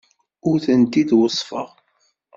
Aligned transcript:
Ur 0.49 0.57
tent-id-weṣṣfeɣ. 0.65 1.69